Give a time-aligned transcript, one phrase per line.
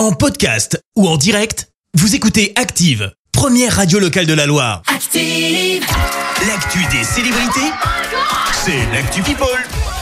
[0.00, 4.80] En podcast ou en direct, vous écoutez Active, première radio locale de la Loire.
[4.86, 5.84] Active.
[6.48, 7.70] L'actu des célébrités,
[8.64, 9.46] c'est l'actu People.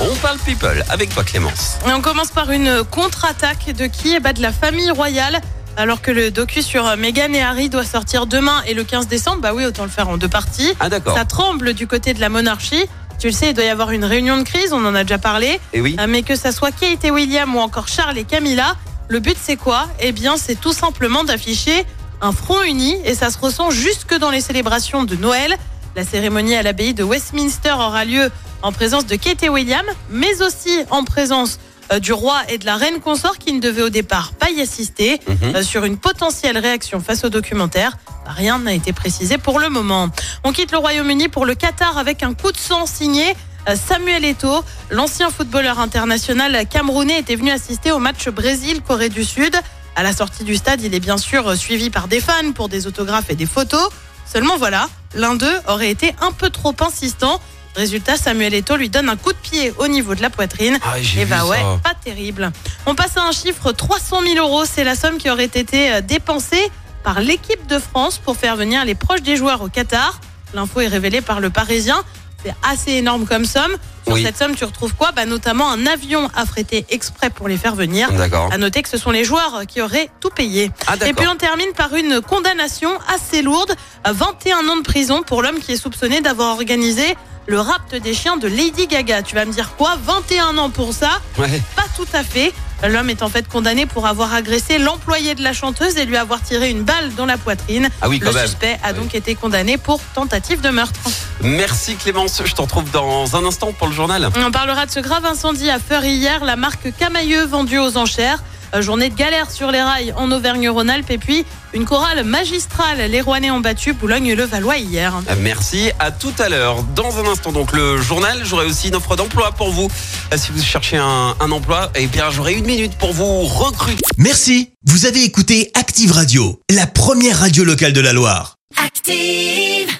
[0.00, 1.78] On parle people avec toi Clémence.
[1.86, 4.16] Et on commence par une contre-attaque de qui?
[4.16, 5.40] Eh ben, De la famille royale.
[5.76, 9.42] Alors que le docu sur Meghan et Harry doit sortir demain et le 15 décembre,
[9.42, 10.72] bah oui, autant le faire en deux parties.
[10.80, 11.16] Ah d'accord.
[11.16, 12.84] Ça tremble du côté de la monarchie.
[13.20, 15.18] Tu le sais, il doit y avoir une réunion de crise, on en a déjà
[15.18, 15.60] parlé.
[15.72, 15.94] Et oui.
[16.00, 18.74] Euh, Mais que ça soit Kate et William ou encore Charles et Camilla,
[19.08, 19.86] le but c'est quoi?
[20.00, 21.84] Eh bien, c'est tout simplement d'afficher
[22.20, 25.56] un front uni et ça se ressent jusque dans les célébrations de Noël.
[25.96, 28.30] La cérémonie à l'abbaye de Westminster aura lieu
[28.62, 31.58] en présence de Kate et William, mais aussi en présence
[31.92, 34.60] euh, du roi et de la reine consort qui ne devaient au départ pas y
[34.60, 35.20] assister.
[35.28, 35.56] Mhm.
[35.56, 39.68] Euh, sur une potentielle réaction face au documentaire, bah, rien n'a été précisé pour le
[39.68, 40.08] moment.
[40.44, 43.36] On quitte le Royaume-Uni pour le Qatar avec un coup de sang signé
[43.74, 49.54] Samuel Eto'o, l'ancien footballeur international camerounais, était venu assister au match Brésil-Corée du Sud.
[49.96, 52.68] À la sortie du stade, il est bien sûr euh, suivi par des fans pour
[52.68, 53.88] des autographes et des photos.
[54.26, 57.40] Seulement voilà, l'un d'eux aurait été un peu trop insistant.
[57.76, 60.78] Résultat, Samuel Eto'o lui donne un coup de pied au niveau de la poitrine.
[60.84, 61.46] Ah, Et vu bah ça.
[61.46, 62.52] ouais, pas terrible.
[62.86, 64.64] On passe à un chiffre 300 000 euros.
[64.64, 66.70] C'est la somme qui aurait été euh, dépensée
[67.02, 70.20] par l'équipe de France pour faire venir les proches des joueurs au Qatar.
[70.54, 72.02] L'info est révélée par le Parisien.
[72.44, 73.72] C'est assez énorme comme somme.
[74.04, 74.22] Sur Oui.
[74.22, 75.12] cette somme, tu retrouves quoi?
[75.12, 78.12] Bah, Notamment un avion affrété exprès pour les faire venir.
[78.12, 78.50] D'accord.
[78.52, 80.70] À noter que ce sont les joueurs qui auraient tout payé.
[80.86, 85.22] Ah Et puis on termine par une condamnation assez lourde, à 21 ans de prison
[85.22, 89.22] pour l'homme qui est soupçonné d'avoir organisé le rapt des chiens de Lady Gaga.
[89.22, 89.96] Tu vas me dire quoi?
[90.04, 91.20] 21 ans pour ça?
[91.38, 91.62] Ouais.
[91.76, 92.52] Pas tout à fait.
[92.86, 96.42] L'homme est en fait condamné pour avoir agressé l'employé de la chanteuse et lui avoir
[96.42, 97.88] tiré une balle dans la poitrine.
[98.02, 98.46] Ah oui Le quand même.
[98.46, 98.98] suspect a Oui.
[98.98, 101.00] donc été condamné pour tentative de meurtre.
[101.40, 102.42] Merci Clémence.
[102.44, 104.28] Je te retrouve dans un instant pour le journal.
[104.36, 108.42] On parlera de ce grave incendie à Feur hier, la marque Camailleux vendue aux enchères.
[108.74, 111.44] Euh, Journée de galère sur les rails en Auvergne-Rhône-Alpes et puis
[111.74, 113.08] une chorale magistrale.
[113.10, 115.14] Les Rouennais ont battu Boulogne-le-Valois hier.
[115.40, 116.82] Merci, à tout à l'heure.
[116.94, 119.88] Dans un instant, donc le journal, j'aurai aussi une offre d'emploi pour vous.
[120.32, 124.02] Euh, Si vous cherchez un, un emploi, eh bien j'aurai une minute pour vous recruter.
[124.18, 128.56] Merci, vous avez écouté Active Radio, la première radio locale de la Loire.
[128.84, 129.93] Active.